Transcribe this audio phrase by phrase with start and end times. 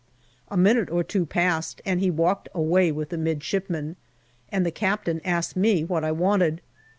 [0.47, 3.97] A minute or two passed and he walked away with the midshipmen,
[4.51, 6.59] and the Captain asked me what I wanted.